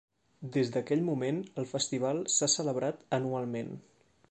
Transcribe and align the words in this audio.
Des 0.53 0.71
d'aquell 0.77 1.03
moment, 1.09 1.41
el 1.63 1.67
festival 1.73 2.23
s"ha 2.37 2.51
celebrat 2.55 3.05
anualment. 3.21 3.73